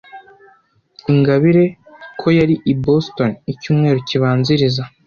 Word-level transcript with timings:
Ingabire 1.11 1.63
ko 2.19 2.27
yari 2.39 2.55
i 2.71 2.73
Boston 2.83 3.31
icyumweru 3.51 3.99
kibanziriza. 4.07 4.83